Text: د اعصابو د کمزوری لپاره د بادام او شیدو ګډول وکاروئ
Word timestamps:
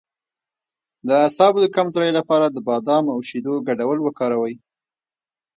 د 1.07 1.09
اعصابو 1.23 1.57
د 1.61 1.67
کمزوری 1.75 2.11
لپاره 2.19 2.45
د 2.49 2.57
بادام 2.69 3.03
او 3.13 3.19
شیدو 3.29 3.53
ګډول 3.67 3.97
وکاروئ 4.01 4.55